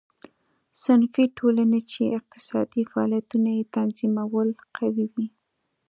صنفي 0.83 1.23
ټولنې 1.37 1.81
چې 1.91 2.01
اقتصادي 2.17 2.83
فعالیتونه 2.91 3.49
یې 3.57 3.63
تنظیمول 3.75 4.49
قوي 4.77 5.05
وې. 5.13 5.27